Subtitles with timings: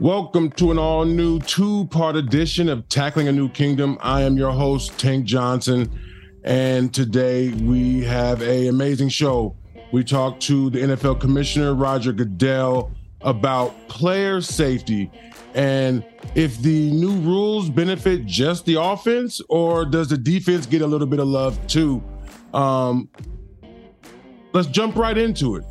[0.00, 3.98] Welcome to an all new two part edition of Tackling a New Kingdom.
[4.00, 5.90] I am your host, Tank Johnson,
[6.42, 9.54] and today we have a amazing show.
[9.92, 15.10] We talk to the NFL Commissioner Roger Goodell about player safety
[15.52, 16.02] and
[16.34, 21.06] if the new rules benefit just the offense or does the defense get a little
[21.06, 22.02] bit of love too.
[22.54, 23.10] Um,
[24.54, 25.64] let's jump right into it.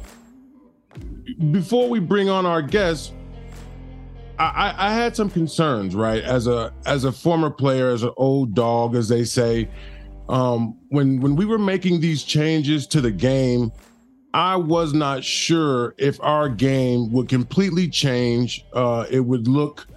[1.52, 3.12] Before we bring on our guests,
[4.40, 6.24] I, I had some concerns, right?
[6.24, 9.70] As a as a former player, as an old dog, as they say,
[10.30, 13.72] um, when when we were making these changes to the game,
[14.34, 18.66] I was not sure if our game would completely change.
[18.72, 19.88] Uh, it would look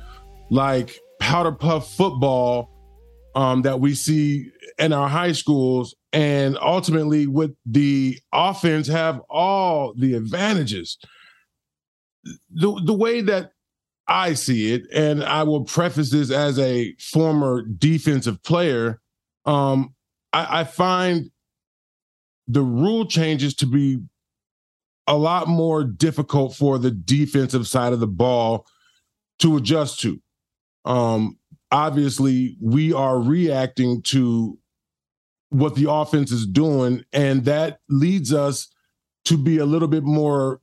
[0.50, 2.68] like powder puff football
[3.36, 9.94] um, that we see in our high schools, and ultimately, with the offense, have all
[9.96, 10.98] the advantages.
[12.50, 13.52] The the way that
[14.12, 19.00] I see it, and I will preface this as a former defensive player.
[19.46, 19.94] Um,
[20.34, 21.30] I, I find
[22.46, 24.00] the rule changes to be
[25.06, 28.66] a lot more difficult for the defensive side of the ball
[29.38, 30.20] to adjust to.
[30.84, 31.38] Um,
[31.70, 34.58] obviously, we are reacting to
[35.48, 38.68] what the offense is doing, and that leads us
[39.24, 40.60] to be a little bit more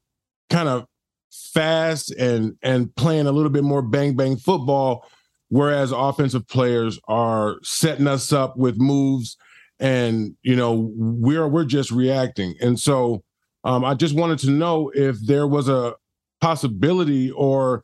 [0.51, 0.85] kind of
[1.31, 5.05] fast and and playing a little bit more bang bang football
[5.49, 9.37] whereas offensive players are setting us up with moves
[9.79, 12.55] and you know we're we're just reacting.
[12.61, 13.23] And so
[13.63, 15.95] um, i just wanted to know if there was a
[16.41, 17.83] possibility or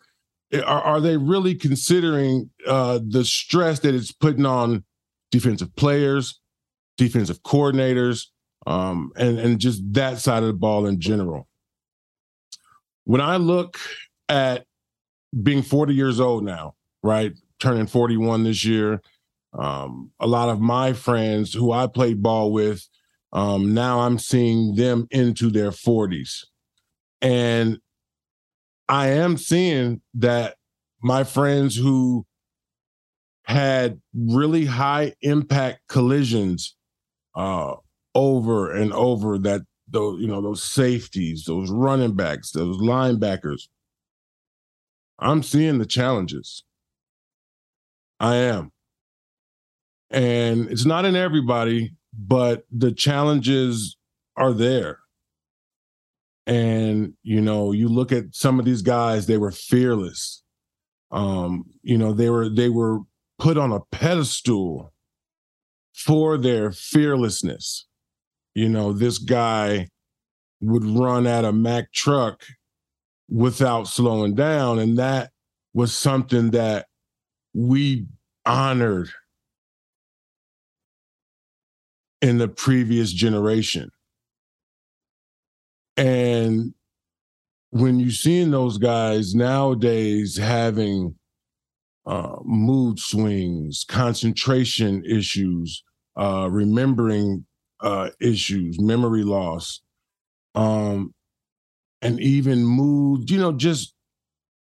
[0.54, 4.84] are, are they really considering uh, the stress that it's putting on
[5.32, 6.40] defensive players
[6.98, 8.28] defensive coordinators
[8.68, 11.48] um, and and just that side of the ball in general
[13.06, 13.80] when I look
[14.30, 14.66] at
[15.42, 17.34] being 40 years old now, right?
[17.60, 19.02] Turning 41 this year.
[19.58, 22.88] Um, a lot of my friends who I played ball with,
[23.32, 26.46] um, now I'm seeing them into their 40s.
[27.22, 27.80] And
[28.90, 30.56] I am seeing that
[31.02, 32.26] my friends who
[33.44, 36.76] had really high impact collisions
[37.36, 37.76] uh,
[38.14, 43.68] over and over that those you know those safeties, those running backs, those linebackers.
[45.20, 46.64] I'm seeing the challenges.
[48.20, 48.72] I am.
[50.10, 53.98] And it's not in everybody, but the challenges
[54.38, 55.00] are there.
[56.48, 60.44] And you know, you look at some of these guys, they were fearless.
[61.12, 63.00] Um, you know, they were they were
[63.40, 64.94] put on a pedestal
[65.94, 67.88] for their fearlessness
[68.56, 69.90] you know, this guy
[70.62, 72.42] would run at a Mack truck
[73.30, 74.80] without slowing down.
[74.80, 75.32] And that
[75.74, 76.88] was something that
[77.54, 78.08] we
[78.46, 79.10] honored
[82.22, 83.92] in the previous generation.
[85.98, 86.74] And
[87.72, 91.16] when you're seeing those guys nowadays having
[92.06, 95.84] uh, mood swings, concentration issues,
[96.16, 97.46] uh, remembering
[97.86, 99.82] uh, issues, memory loss,
[100.56, 101.14] um,
[102.02, 103.94] and even mood, you know, just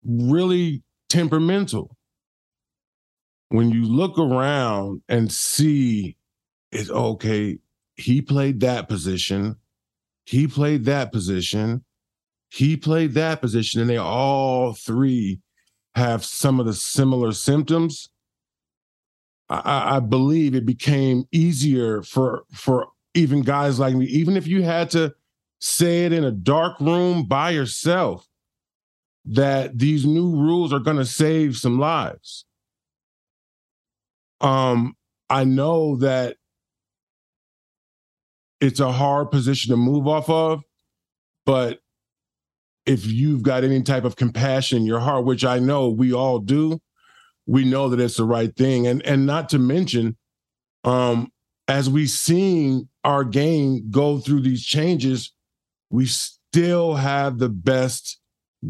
[0.05, 1.97] really temperamental.
[3.49, 6.17] When you look around and see
[6.71, 7.57] it's okay,
[7.95, 9.55] he played that position,
[10.25, 11.83] he played that position,
[12.49, 15.39] he played that position, and they all three
[15.95, 18.07] have some of the similar symptoms.
[19.49, 24.61] I, I believe it became easier for for even guys like me, even if you
[24.61, 25.13] had to
[25.59, 28.27] say it in a dark room by yourself,
[29.25, 32.45] that these new rules are going to save some lives.
[34.41, 34.95] Um,
[35.29, 36.37] I know that
[38.61, 40.61] it's a hard position to move off of,
[41.45, 41.79] but
[42.85, 46.39] if you've got any type of compassion in your heart, which I know we all
[46.39, 46.79] do,
[47.47, 48.85] we know that it's the right thing.
[48.85, 50.17] And and not to mention,
[50.83, 51.31] um,
[51.67, 55.31] as we've seen our game go through these changes,
[55.89, 58.19] we still have the best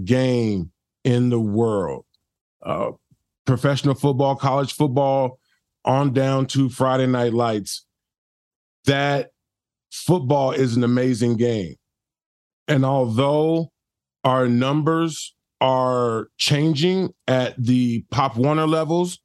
[0.03, 0.71] game
[1.03, 2.05] in the world.
[2.63, 2.91] Uh,
[3.45, 5.39] professional football, college football,
[5.83, 7.85] on down to Friday Night Lights.
[8.85, 9.31] That
[9.91, 11.75] football is an amazing game.
[12.67, 13.71] And although
[14.23, 19.19] our numbers are changing at the Pop Warner levels,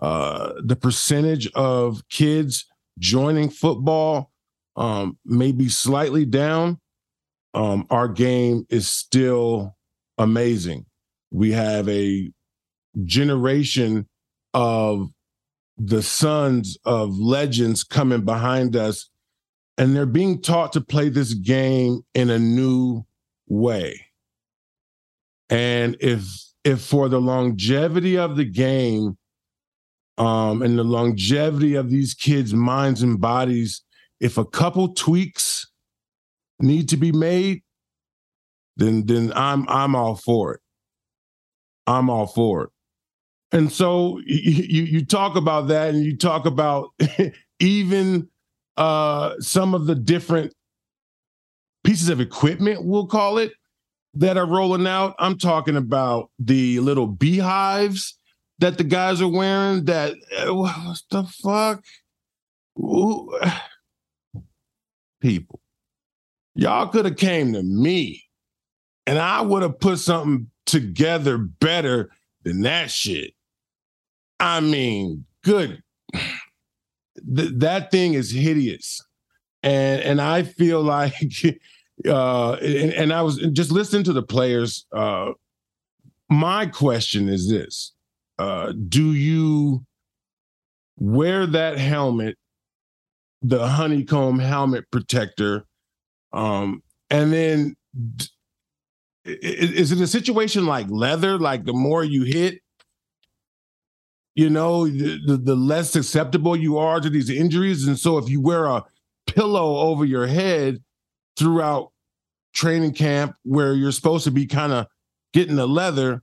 [0.00, 2.66] uh, the percentage of kids
[2.98, 4.30] joining football
[4.76, 6.78] um, may be slightly down.
[7.54, 9.76] Um, our game is still
[10.18, 10.86] amazing.
[11.30, 12.30] We have a
[13.04, 14.08] generation
[14.54, 15.08] of
[15.76, 19.08] the sons of legends coming behind us,
[19.76, 23.04] and they're being taught to play this game in a new
[23.48, 24.06] way.
[25.48, 26.24] And if
[26.64, 29.16] if for the longevity of the game
[30.18, 33.82] um, and the longevity of these kids' minds and bodies,
[34.20, 35.70] if a couple tweaks
[36.60, 37.62] need to be made,
[38.76, 40.60] then then I'm I'm all for it.
[41.86, 42.70] I'm all for it.
[43.52, 46.90] And so you you talk about that, and you talk about
[47.60, 48.28] even
[48.76, 50.52] uh, some of the different
[51.84, 53.52] pieces of equipment, we'll call it,
[54.14, 55.14] that are rolling out.
[55.18, 58.17] I'm talking about the little beehives
[58.58, 59.84] that the guys are wearing.
[59.84, 61.84] That uh, what the fuck,
[65.20, 65.60] people,
[66.54, 68.24] y'all could have came to me,
[69.06, 72.10] and I would have put something together better
[72.44, 73.34] than that shit.
[74.40, 75.82] I mean, good.
[76.14, 79.04] Th- that thing is hideous,
[79.62, 81.14] and and I feel like,
[82.06, 84.86] uh, and, and I was just listening to the players.
[84.92, 85.32] Uh,
[86.30, 87.92] my question is this:
[88.38, 89.84] uh, Do you
[90.98, 92.36] wear that helmet,
[93.42, 95.64] the honeycomb helmet protector,
[96.32, 97.74] um, and then?
[99.28, 101.38] is it a situation like leather?
[101.38, 102.60] Like the more you hit,
[104.34, 107.86] you know, the, the less susceptible you are to these injuries.
[107.86, 108.84] And so if you wear a
[109.26, 110.78] pillow over your head
[111.36, 111.92] throughout
[112.54, 114.86] training camp where you're supposed to be kind of
[115.32, 116.22] getting the leather,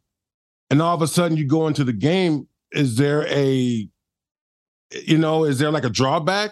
[0.69, 3.88] and all of a sudden you go into the game, is there a,
[5.06, 6.51] you know, is there like a drawback?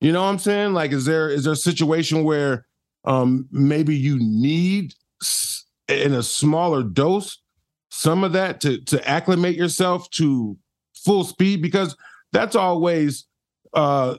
[0.00, 0.74] You know what I'm saying?
[0.74, 2.66] Like, is there is there a situation where
[3.04, 4.94] um maybe you need
[5.88, 7.40] in a smaller dose
[7.90, 10.56] some of that to to acclimate yourself to
[10.94, 11.96] full speed because
[12.32, 13.26] that's always
[13.72, 14.16] uh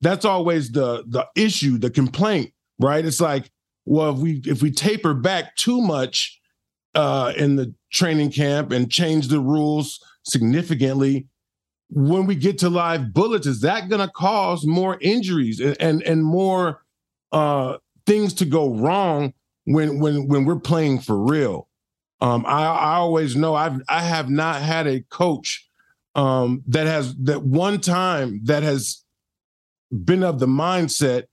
[0.00, 3.04] that's always the the issue, the complaint, right?
[3.04, 3.50] It's like,
[3.84, 6.40] well, if we if we taper back too much
[6.98, 11.28] uh in the training camp and change the rules significantly,
[11.90, 16.02] when we get to live bullets, is that going to cause more injuries and, and
[16.02, 16.82] and, more
[17.32, 19.32] uh, things to go wrong
[19.64, 21.68] when when when we're playing for real?
[22.20, 25.68] Um, I, I always know I've I have not had a coach
[26.14, 29.04] um, that has that one time that has
[30.04, 31.24] been of the mindset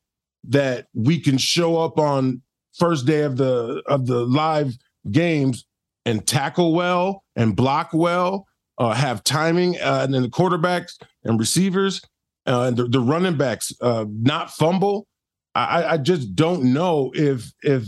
[0.47, 2.41] that we can show up on
[2.77, 4.77] first day of the of the live
[5.11, 5.65] games
[6.05, 8.45] and tackle well and block well,
[8.77, 10.93] uh, have timing, uh, and then the quarterbacks
[11.23, 12.01] and receivers
[12.45, 15.07] uh, and the, the running backs uh, not fumble.
[15.55, 17.87] I, I just don't know if if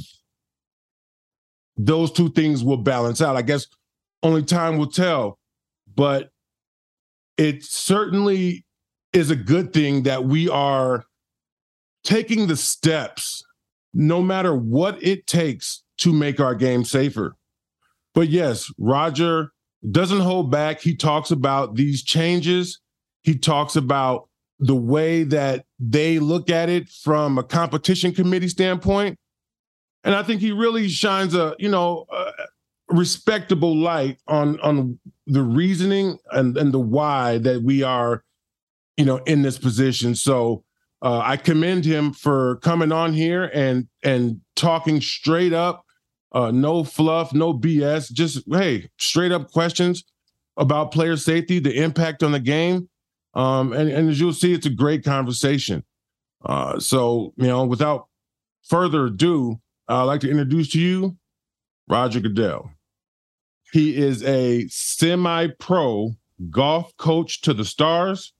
[1.75, 3.35] those two things will balance out.
[3.35, 3.67] I guess
[4.23, 5.37] only time will tell.
[5.95, 6.29] But
[7.37, 8.65] it certainly
[9.13, 11.05] is a good thing that we are
[12.03, 13.43] taking the steps,
[13.93, 17.35] no matter what it takes, to make our game safer.
[18.13, 19.51] But yes, Roger
[19.89, 20.81] doesn't hold back.
[20.81, 22.79] He talks about these changes.
[23.21, 29.17] He talks about the way that they look at it from a competition committee standpoint.
[30.03, 32.31] And I think he really shines a, you know, a
[32.89, 38.23] respectable light on on the reasoning and, and the why that we are,
[38.95, 40.15] you know, in this position.
[40.15, 40.63] So
[41.01, 45.85] uh, I commend him for coming on here and and talking straight up,
[46.31, 50.03] uh, no fluff, no BS, just hey, straight up questions
[50.57, 52.89] about player safety, the impact on the game.
[53.33, 55.83] Um, and, and as you'll see, it's a great conversation.
[56.43, 58.07] Uh, so, you know, without
[58.63, 61.17] further ado, I'd like to introduce to you
[61.87, 62.71] Roger Goodell.
[63.71, 66.11] He is a semi pro
[66.49, 68.33] golf coach to the stars.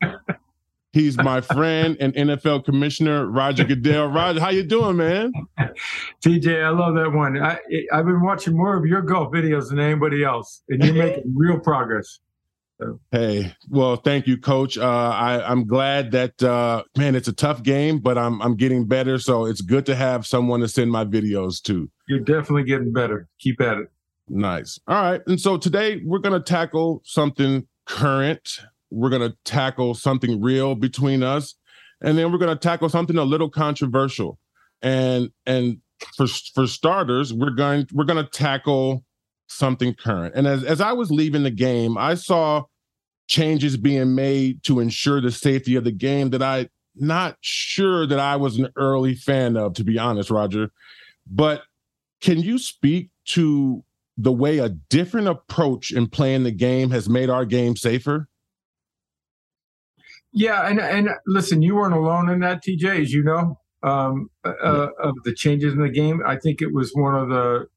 [0.98, 4.08] He's my friend and NFL commissioner, Roger Goodell.
[4.08, 5.32] Roger, how you doing, man?
[6.26, 7.40] TJ, I love that one.
[7.40, 7.60] I,
[7.94, 11.60] I've been watching more of your golf videos than anybody else, and you're making real
[11.60, 12.20] progress.
[12.80, 13.00] So.
[13.12, 14.76] Hey, well, thank you, Coach.
[14.76, 18.86] Uh, I, am glad that uh, man, it's a tough game, but I'm I'm getting
[18.86, 19.20] better.
[19.20, 21.92] So it's good to have someone to send my videos to.
[22.08, 23.28] You're definitely getting better.
[23.40, 23.88] Keep at it.
[24.30, 24.80] Nice.
[24.88, 25.22] All right.
[25.28, 28.62] And so today we're gonna tackle something current.
[28.90, 31.56] We're gonna tackle something real between us,
[32.02, 34.40] and then we're gonna tackle something a little controversial.
[34.82, 35.78] And and
[36.16, 39.04] for for starters, we're going we're gonna tackle
[39.48, 40.36] something current.
[40.36, 42.64] And as, as I was leaving the game, I saw
[43.28, 48.20] changes being made to ensure the safety of the game that I not sure that
[48.20, 50.72] I was an early fan of, to be honest, Roger.
[51.30, 51.64] But
[52.22, 53.84] can you speak to
[54.18, 58.28] the way a different approach in playing the game has made our game safer?
[60.34, 64.90] Yeah, and and listen, you weren't alone in that, TJ, as you know, um, uh,
[65.00, 66.22] of the changes in the game.
[66.26, 67.68] I think it was one of the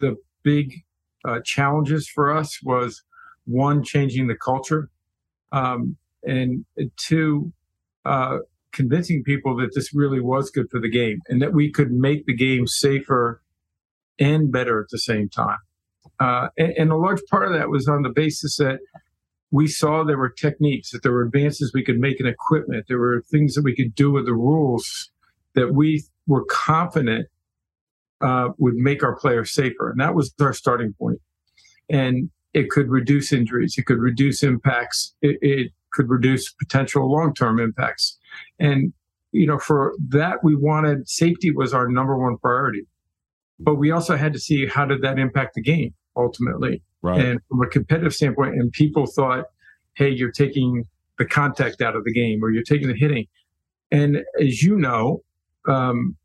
[0.00, 0.72] the big
[1.24, 3.02] uh, challenges for us was
[3.44, 4.90] one, changing the culture,
[5.52, 6.64] um, and
[6.96, 7.52] two,
[8.04, 8.38] uh,
[8.72, 12.26] convincing people that this really was good for the game and that we could make
[12.26, 13.42] the game safer
[14.18, 15.58] and better at the same time.
[16.18, 18.78] Uh, and, and, a large part of that was on the basis that
[19.56, 22.98] we saw there were techniques, that there were advances we could make in equipment, there
[22.98, 25.10] were things that we could do with the rules
[25.54, 27.26] that we were confident
[28.20, 29.90] uh, would make our players safer.
[29.90, 31.20] And that was our starting point.
[31.88, 37.32] And it could reduce injuries, it could reduce impacts, it, it could reduce potential long
[37.32, 38.18] term impacts.
[38.58, 38.92] And,
[39.32, 42.82] you know, for that, we wanted safety was our number one priority.
[43.58, 46.82] But we also had to see how did that impact the game ultimately.
[47.02, 47.24] Right.
[47.24, 49.44] And from a competitive standpoint, and people thought,
[49.94, 50.84] hey, you're taking
[51.18, 53.26] the contact out of the game or you're taking the hitting.
[53.90, 55.22] And as you know,
[55.68, 56.16] um,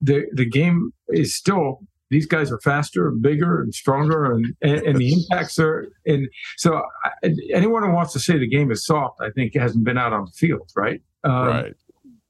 [0.00, 4.82] the the game is still these guys are faster and bigger and stronger and, and,
[4.82, 8.84] and the impacts are and so I, anyone who wants to say the game is
[8.84, 11.00] soft i think hasn't been out on the field right?
[11.24, 11.74] Um, right.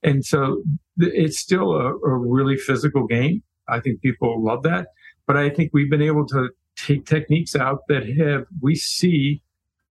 [0.05, 0.63] and so
[1.01, 3.43] th- it's still a, a, really physical game.
[3.69, 4.87] I think people love that.
[5.27, 9.43] But i think we've been able to take techniques out that have we see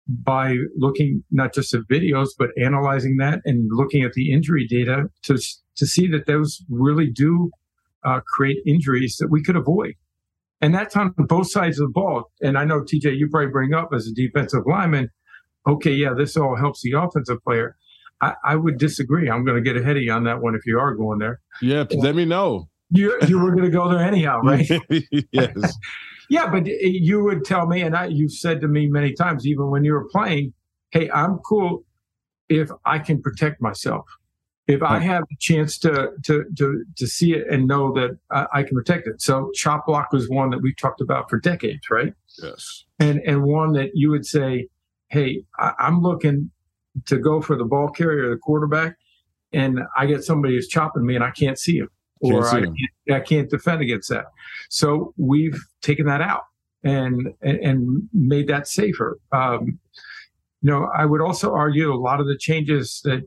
[0.08, 5.04] by looking not just at videos but analyzing that and looking at the injury data
[5.22, 5.38] to
[5.76, 7.50] to see that those really do
[8.04, 9.94] uh, create injuries that we could avoid.
[10.60, 12.30] And that's on both sides of the ball.
[12.42, 15.08] And I know, TJ, you probably bring up as a defensive lineman,
[15.66, 17.76] okay, yeah, this all helps the offensive player.
[18.20, 19.30] I, I would disagree.
[19.30, 21.40] I'm going to get ahead of you on that one if you are going there.
[21.62, 22.68] Yeah, let me know.
[22.90, 24.68] You, you were going to go there anyhow, right?
[25.32, 25.78] yes.
[26.30, 29.46] yeah, but uh, you would tell me, and I, you've said to me many times,
[29.46, 30.54] even when you were playing,
[30.90, 31.84] hey, I'm cool
[32.48, 34.06] if I can protect myself
[34.70, 38.46] if I have a chance to to to to see it and know that I,
[38.52, 39.20] I, can protect it.
[39.20, 42.14] So chop block was one that we talked about for decades, right?
[42.40, 42.84] Yes.
[42.98, 44.68] And and one that you would say,
[45.08, 46.50] hey, I, I'm looking
[47.06, 48.96] to go for the ball carrier, the quarterback,
[49.52, 51.88] and I get somebody who's chopping me and I can't see him,
[52.20, 52.76] or I, can't,
[53.12, 54.26] I can't defend against that.
[54.68, 56.42] So we've taken that out
[56.82, 59.18] and and, made that safer.
[59.32, 59.78] Um,
[60.62, 63.22] you know, I would also argue a lot of the changes that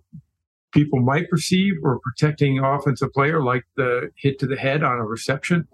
[0.72, 5.06] people might perceive or protecting offensive player like the hit to the head on a
[5.06, 5.68] reception.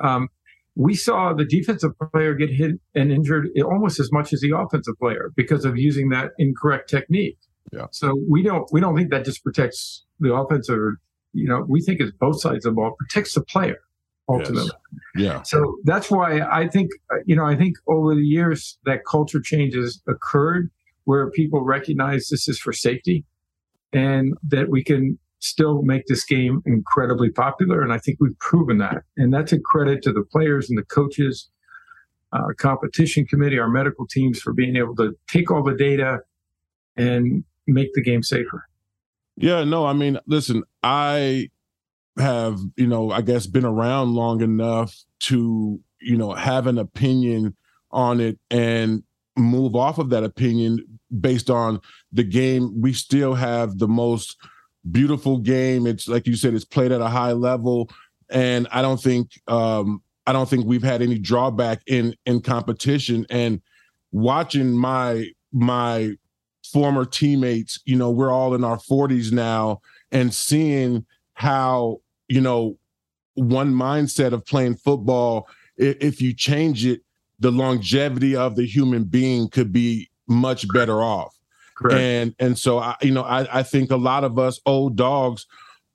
[0.00, 0.28] Um,
[0.76, 4.94] we saw the defensive player get hit and injured almost as much as the offensive
[4.98, 7.38] player because of using that incorrect technique.
[7.72, 7.86] Yeah.
[7.92, 10.78] So we don't we don't think that just protects the offensive.
[11.32, 13.78] You know, we think it's both sides of the ball protects the player
[14.28, 14.70] ultimately.
[15.16, 15.24] Yes.
[15.24, 15.42] Yeah.
[15.42, 16.90] So that's why I think
[17.26, 20.70] you know I think over the years that culture changes occurred
[21.04, 23.24] where people recognize this is for safety
[23.92, 27.82] and that we can still make this game incredibly popular.
[27.82, 29.02] And I think we've proven that.
[29.16, 31.48] And that's a credit to the players and the coaches,
[32.32, 36.20] our competition committee, our medical teams for being able to take all the data
[36.96, 38.68] and make the game safer.
[39.40, 41.48] Yeah, no, I mean, listen, I
[42.18, 47.56] have, you know, I guess been around long enough to, you know, have an opinion
[47.90, 49.02] on it and
[49.36, 50.78] move off of that opinion
[51.20, 51.80] based on
[52.12, 52.80] the game.
[52.80, 54.36] We still have the most
[54.90, 55.86] beautiful game.
[55.86, 57.90] It's like you said, it's played at a high level,
[58.28, 63.26] and I don't think um, I don't think we've had any drawback in in competition.
[63.30, 63.62] And
[64.12, 66.12] watching my my
[66.72, 69.80] former teammates, you know, we're all in our 40s now,
[70.12, 72.76] and seeing how you know
[73.34, 77.02] one mindset of playing football, if you change it,
[77.38, 81.34] the longevity of the human being could be much better off.
[81.76, 81.98] Correct.
[81.98, 85.46] And and so I, you know, I, I think a lot of us old dogs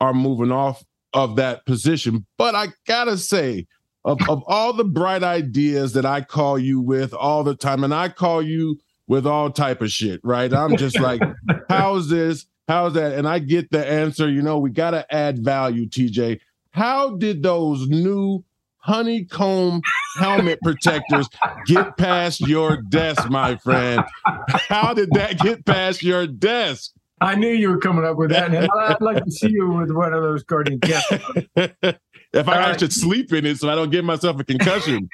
[0.01, 2.25] are moving off of that position.
[2.37, 3.67] But I gotta say,
[4.03, 7.93] of, of all the bright ideas that I call you with all the time, and
[7.93, 10.51] I call you with all type of shit, right?
[10.51, 11.21] I'm just like,
[11.69, 12.45] how's this?
[12.67, 13.13] How's that?
[13.13, 14.29] And I get the answer.
[14.29, 16.39] You know, we got to add value, TJ.
[16.71, 18.43] How did those new
[18.77, 19.81] honeycomb
[20.17, 21.27] helmet protectors
[21.65, 24.03] get past your desk, my friend?
[24.47, 26.91] How did that get past your desk?
[27.21, 29.91] I knew you were coming up with that, and I'd like to see you with
[29.91, 31.11] one of those guardian caps.
[31.55, 35.07] if I uh, should sleep in it so I don't give myself a concussion.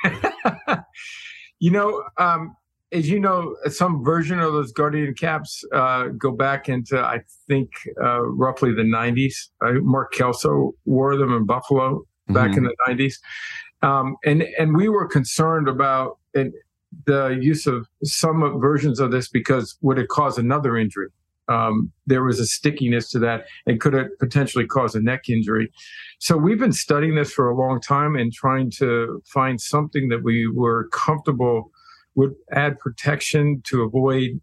[1.60, 2.56] you know, um,
[2.92, 7.70] as you know, some version of those Guardian caps uh, go back into, I think,
[8.04, 9.34] uh, roughly the 90s.
[9.66, 12.66] Uh, Mark Kelso wore them in Buffalo back mm-hmm.
[12.66, 13.14] in the 90s.
[13.82, 19.78] Um, and, and we were concerned about the use of some versions of this because
[19.82, 21.08] would it cause another injury?
[21.48, 25.72] Um, there was a stickiness to that and could it potentially cause a neck injury.
[26.20, 30.24] So we've been studying this for a long time and trying to find something that
[30.24, 31.72] we were comfortable
[32.16, 34.40] would add protection to avoid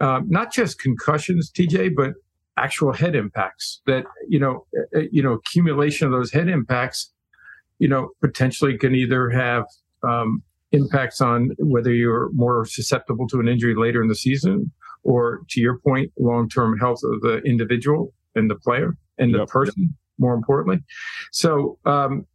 [0.00, 2.12] uh, not just concussions, TJ, but
[2.56, 3.80] actual head impacts.
[3.86, 7.12] That you know, uh, uh, you know, accumulation of those head impacts,
[7.78, 9.64] you know, potentially can either have
[10.02, 14.70] um, impacts on whether you're more susceptible to an injury later in the season,
[15.02, 19.40] or to your point, long-term health of the individual and the player and yep.
[19.40, 19.96] the person.
[20.20, 20.82] More importantly,
[21.30, 22.26] so um,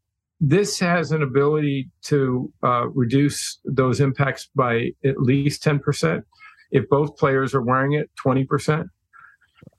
[0.46, 6.22] this has an ability to uh, reduce those impacts by at least 10%.
[6.72, 8.86] If both players are wearing it, 20%.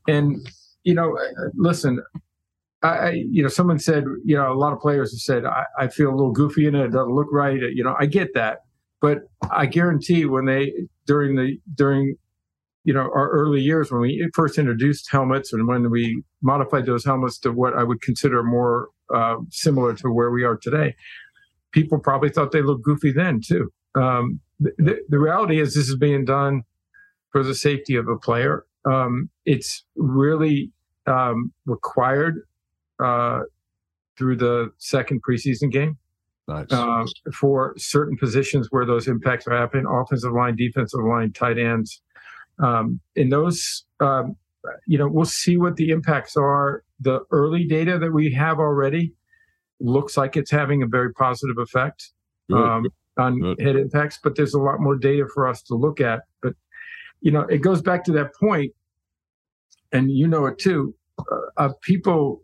[0.09, 0.49] And,
[0.83, 1.19] you know,
[1.55, 2.03] listen,
[2.83, 5.89] I, you know, someone said, you know, a lot of players have said, I, I
[5.89, 6.87] feel a little goofy in it.
[6.87, 7.61] It doesn't look right.
[7.61, 8.61] You know, I get that.
[9.03, 9.19] But
[9.51, 10.73] I guarantee when they,
[11.07, 12.17] during the, during,
[12.85, 17.05] you know, our early years when we first introduced helmets and when we modified those
[17.05, 20.95] helmets to what I would consider more uh, similar to where we are today.
[21.73, 23.73] People probably thought they looked goofy then too.
[23.95, 26.63] Um, the, the, reality is this is being done
[27.31, 28.65] for the safety of a player.
[28.85, 30.73] Um, it's really
[31.07, 32.43] um, required
[33.03, 33.41] uh,
[34.17, 35.99] through the second preseason game.
[36.47, 36.67] Nice.
[36.71, 42.03] Uh, for certain positions where those impacts are happening, offensive line, defensive line, tight ends.
[42.63, 44.37] Um, in those, um,
[44.87, 49.15] you know, we'll see what the impacts are the early data that we have already
[49.81, 52.13] looks like it's having a very positive effect
[52.53, 52.87] um,
[53.19, 53.61] on Good.
[53.61, 56.23] head impacts, but there's a lot more data for us to look at.
[56.43, 56.55] But
[57.21, 58.73] you know, it goes back to that point,
[59.93, 60.95] and you know it too.
[61.57, 62.43] Uh, people,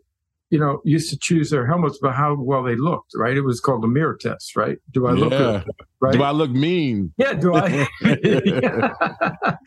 [0.49, 3.11] you know, used to choose their helmets by how well they looked.
[3.15, 3.35] Right?
[3.35, 4.55] It was called the mirror test.
[4.55, 4.77] Right?
[4.91, 5.19] Do I yeah.
[5.19, 5.63] look good?
[5.99, 6.13] Right?
[6.13, 7.13] Do I look mean?
[7.17, 7.33] Yeah.
[7.33, 7.87] Do I?
[8.01, 8.93] yeah.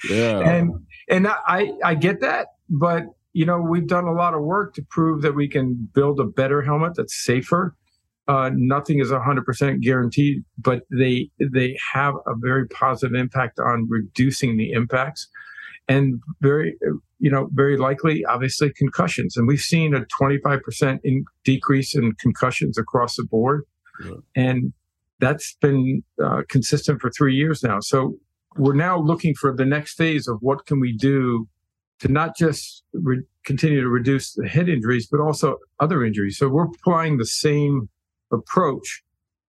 [0.09, 0.38] yeah.
[0.44, 0.73] And
[1.09, 4.83] and I I get that, but you know, we've done a lot of work to
[4.88, 7.75] prove that we can build a better helmet that's safer.
[8.29, 14.57] Uh, nothing is 100% guaranteed, but they they have a very positive impact on reducing
[14.57, 15.29] the impacts,
[15.88, 16.75] and very
[17.18, 19.37] you know very likely, obviously, concussions.
[19.37, 23.64] And we've seen a 25% in decrease in concussions across the board,
[24.03, 24.12] yeah.
[24.35, 24.73] and
[25.20, 27.81] that's been uh, consistent for three years now.
[27.81, 28.14] So
[28.57, 31.47] we're now looking for the next phase of what can we do
[32.00, 36.38] to not just re- continue to reduce the head injuries, but also other injuries.
[36.38, 37.88] So we're applying the same
[38.33, 39.02] approach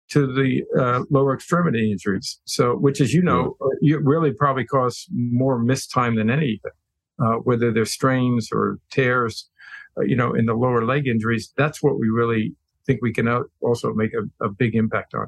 [0.09, 2.39] to the uh, lower extremity injuries.
[2.45, 6.71] So, which, as you know, you really probably cause more missed time than anything,
[7.19, 9.49] uh, whether they're strains or tears,
[9.97, 11.51] uh, you know, in the lower leg injuries.
[11.57, 13.27] That's what we really think we can
[13.61, 15.27] also make a, a big impact on.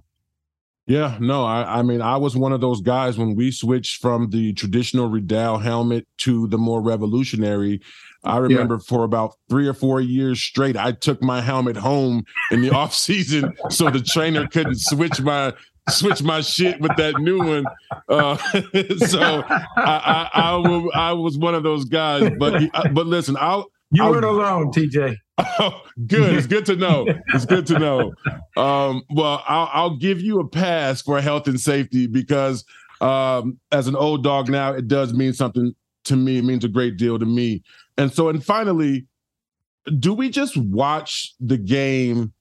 [0.88, 4.30] Yeah, no, I, I mean, I was one of those guys when we switched from
[4.30, 7.82] the traditional Riddell helmet to the more revolutionary.
[8.24, 8.86] I remember yeah.
[8.88, 12.94] for about three or four years straight, I took my helmet home in the off
[12.94, 15.54] season so the trainer couldn't switch my
[15.90, 17.66] switch my shit with that new one.
[18.10, 18.38] Uh,
[19.08, 22.32] so I, I, I, I, was one of those guys.
[22.38, 25.18] But but listen, I'll you weren't alone, TJ.
[25.38, 26.36] Oh, good.
[26.36, 27.06] It's good to know.
[27.34, 28.14] It's good to know.
[28.56, 32.64] Um, well, I'll, I'll, give you a pass for health and safety because
[33.02, 35.74] um, as an old dog now, it does mean something
[36.06, 36.38] to me.
[36.38, 37.64] It means a great deal to me.
[37.98, 39.08] And so, and finally,
[40.00, 42.34] do we just watch the game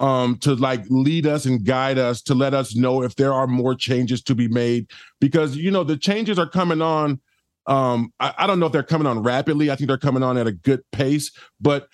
[0.00, 3.46] um, to like lead us and guide us to let us know if there are
[3.46, 4.90] more changes to be made?
[5.20, 7.20] Because you know the changes are coming on
[7.66, 9.70] um, I, I, don't know if they're coming on rapidly.
[9.70, 11.30] I think they're coming on at a good pace.
[11.60, 11.88] But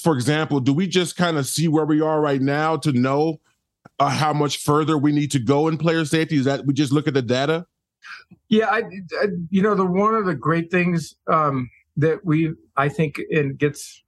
[0.00, 3.40] for example, do we just kind of see where we are right now to know
[3.98, 6.36] uh, how much further we need to go in player safety?
[6.36, 7.66] Is that we just look at the data?
[8.48, 12.88] Yeah, I, I you know the one of the great things um, that we I
[12.88, 14.02] think and gets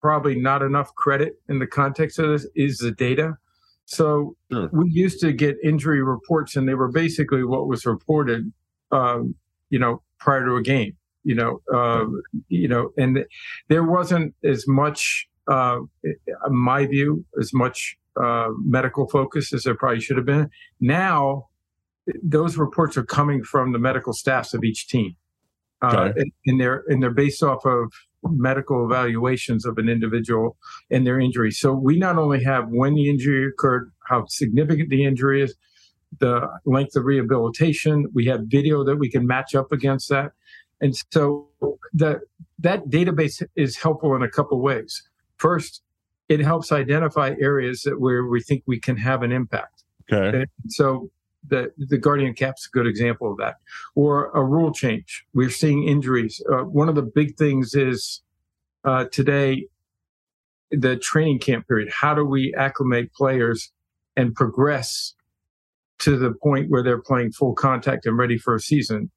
[0.00, 3.36] probably not enough credit in the context of this is the data.
[3.84, 4.70] So sure.
[4.72, 8.52] we used to get injury reports, and they were basically what was reported
[8.92, 9.34] um,
[9.70, 10.96] you know, prior to a game.
[11.22, 12.06] You know, uh,
[12.48, 13.26] you know, and
[13.68, 16.16] there wasn't as much, uh, in
[16.48, 20.48] my view, as much uh, medical focus as there probably should have been.
[20.80, 21.48] Now,
[22.22, 25.14] those reports are coming from the medical staffs of each team,
[25.82, 26.20] uh, okay.
[26.20, 30.56] and, and they're and they're based off of medical evaluations of an individual
[30.90, 31.50] and their injury.
[31.50, 35.54] So we not only have when the injury occurred, how significant the injury is,
[36.18, 38.06] the length of rehabilitation.
[38.12, 40.32] We have video that we can match up against that.
[40.80, 41.48] And so
[41.92, 42.20] that
[42.58, 45.02] that database is helpful in a couple ways.
[45.36, 45.82] First,
[46.28, 49.84] it helps identify areas that where we think we can have an impact.
[50.10, 50.38] Okay.
[50.38, 51.10] And so
[51.48, 53.56] the the guardian cap's a good example of that
[53.94, 58.22] or a rule change we're seeing injuries uh, one of the big things is
[58.84, 59.66] uh, today
[60.70, 63.72] the training camp period how do we acclimate players
[64.16, 65.14] and progress
[65.98, 69.10] to the point where they're playing full contact and ready for a season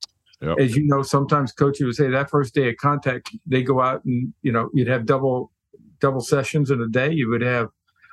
[0.43, 0.57] yep.
[0.59, 4.03] as you know sometimes coaches would say that first day of contact they go out
[4.05, 5.51] and you know you'd have double
[5.99, 7.69] double sessions in a day you would have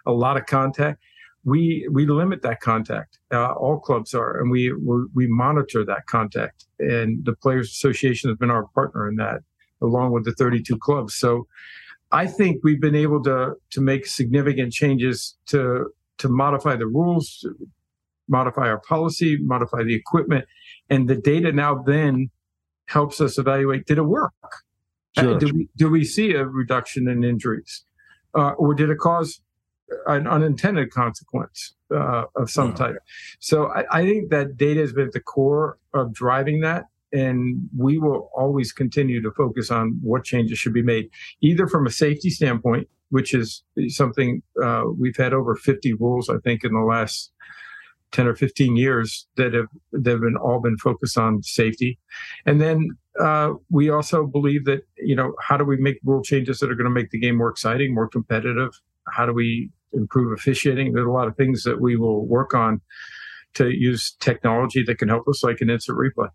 [0.06, 1.00] a lot of contact
[1.44, 3.18] we we limit that contact.
[3.32, 4.72] Uh, all clubs are, and we
[5.14, 6.66] we monitor that contact.
[6.78, 9.40] And the Players Association has been our partner in that,
[9.80, 11.14] along with the 32 clubs.
[11.14, 11.46] So,
[12.12, 17.46] I think we've been able to to make significant changes to to modify the rules,
[18.30, 20.46] modify our policy, modify the equipment,
[20.88, 22.30] and the data now then
[22.86, 24.32] helps us evaluate: did it work?
[25.18, 25.34] Sure.
[25.34, 27.84] Uh, do we do we see a reduction in injuries,
[28.34, 29.40] uh, or did it cause
[30.06, 32.96] an unintended consequence uh, of some type.
[33.40, 36.84] So I, I, think that data has been at the core of driving that.
[37.12, 41.84] And we will always continue to focus on what changes should be made, either from
[41.84, 46.72] a safety standpoint, which is something uh, we've had over 50 rules, I think, in
[46.72, 47.32] the last
[48.12, 51.98] 10 or 15 years that have that have been all been focused on safety.
[52.46, 56.58] And then uh, we also believe that, you know, how do we make rule changes
[56.58, 58.80] that are going to make the game more exciting, more competitive?
[59.08, 60.92] How do we improve officiating.
[60.92, 62.80] There's a lot of things that we will work on
[63.54, 66.28] to use technology that can help us, like an instant replay.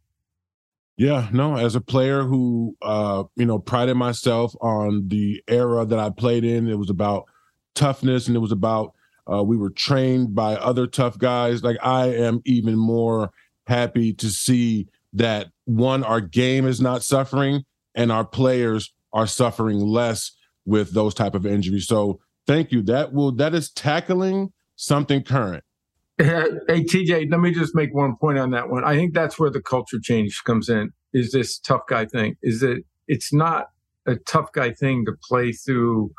[0.98, 6.00] Yeah, no, as a player who, uh, you know, prided myself on the era that
[6.00, 7.26] I played in, it was about
[7.74, 8.94] toughness and it was about
[9.32, 11.64] uh, we were trained by other tough guys.
[11.64, 13.32] Like, I am even more
[13.68, 17.64] happy to see that one, our game is not suffering
[17.96, 20.32] and our players are suffering less
[20.66, 21.88] with those type of injuries.
[21.88, 22.82] So Thank you.
[22.84, 25.64] That will that is tackling something current.
[26.18, 28.86] Hey TJ, let me just make one point on that one.
[28.86, 30.92] I think that's where the culture change comes in.
[31.12, 32.38] Is this tough guy thing?
[32.42, 33.68] Is that it's not
[34.06, 36.12] a tough guy thing to play through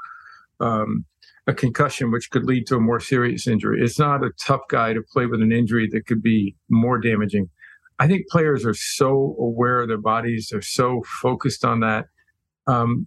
[0.60, 1.06] um,
[1.46, 3.80] a concussion, which could lead to a more serious injury.
[3.82, 7.48] It's not a tough guy to play with an injury that could be more damaging.
[7.98, 12.06] I think players are so aware of their bodies, they're so focused on that
[12.66, 13.06] um,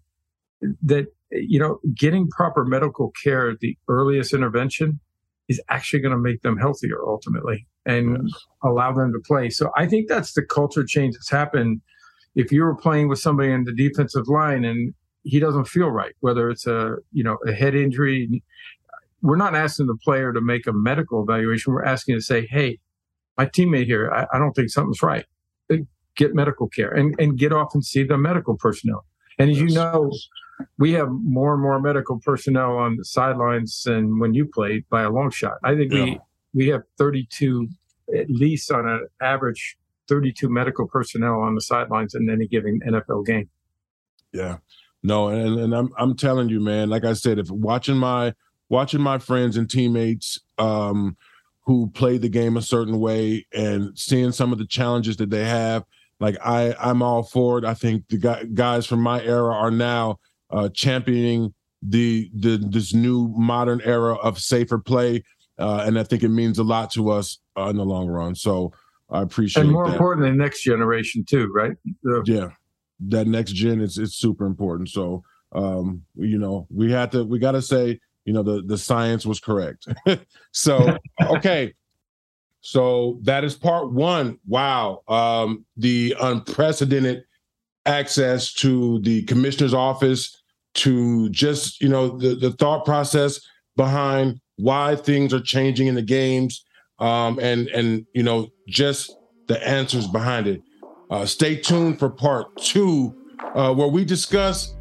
[0.81, 4.99] that you know, getting proper medical care at the earliest intervention
[5.47, 8.45] is actually going to make them healthier ultimately and yes.
[8.63, 9.49] allow them to play.
[9.49, 11.81] So I think that's the culture change that's happened.
[12.35, 14.93] If you were playing with somebody in the defensive line and
[15.29, 18.43] he doesn't feel right, whether it's a you know a head injury,
[19.21, 21.73] we're not asking the player to make a medical evaluation.
[21.73, 22.79] We're asking to say, hey,
[23.37, 25.25] my teammate here, I, I don't think something's right.
[26.15, 29.05] Get medical care and, and get off and see the medical personnel.
[29.37, 29.69] And as yes.
[29.69, 30.11] you know,
[30.77, 35.03] we have more and more medical personnel on the sidelines than when you played by
[35.03, 35.53] a long shot.
[35.63, 36.03] I think yeah.
[36.03, 36.19] we
[36.53, 37.69] we have 32
[38.17, 43.25] at least on an average 32 medical personnel on the sidelines in any given NFL
[43.25, 43.49] game.
[44.33, 44.57] Yeah.
[45.03, 48.33] No, and, and I'm I'm telling you, man, like I said, if watching my
[48.69, 51.15] watching my friends and teammates um
[51.65, 55.45] who play the game a certain way and seeing some of the challenges that they
[55.45, 55.85] have,
[56.19, 57.65] like I I'm all for it.
[57.65, 63.33] I think the guys from my era are now uh, championing the the this new
[63.37, 65.23] modern era of safer play,
[65.57, 68.35] uh, and I think it means a lot to us uh, in the long run.
[68.35, 68.73] So
[69.09, 69.93] I appreciate and more that.
[69.93, 71.71] importantly, next generation too, right?
[72.25, 72.49] yeah,
[73.07, 74.89] that next gen is is super important.
[74.89, 78.77] So um, you know, we had to we got to say, you know, the the
[78.77, 79.87] science was correct.
[80.51, 81.73] so okay.
[82.61, 84.37] So that is part one.
[84.45, 85.01] Wow.
[85.07, 87.23] Um, the unprecedented
[87.85, 90.35] access to the commissioner's office
[90.75, 93.39] to just you know the, the thought process
[93.75, 96.63] behind why things are changing in the games
[96.99, 99.15] um, and and you know just
[99.47, 100.61] the answers behind it
[101.09, 103.15] uh, stay tuned for part two
[103.55, 104.75] uh, where we discuss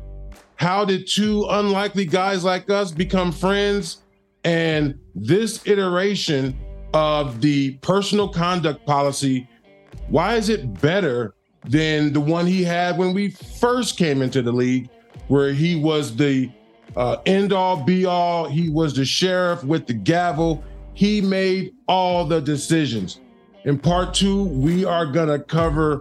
[0.57, 4.03] how did two unlikely guys like us become friends
[4.45, 6.59] and this iteration
[6.95, 9.49] of the personal conduct policy
[10.09, 14.53] why is it better than the one he had when we first came into the
[14.53, 14.89] league,
[15.29, 16.51] where he was the
[16.97, 18.49] uh, end all be all.
[18.49, 20.65] He was the sheriff with the gavel.
[20.95, 23.21] He made all the decisions.
[23.65, 26.01] In part two, we are going to cover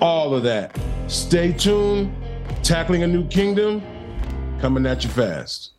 [0.00, 0.78] all of that.
[1.08, 2.14] Stay tuned.
[2.62, 3.82] Tackling a New Kingdom
[4.60, 5.71] coming at you fast.